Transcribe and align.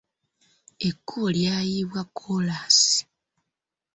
Ekkubo 0.87 1.27
lyayiibwa 1.37 2.01
kkoolaasi. 2.07 2.97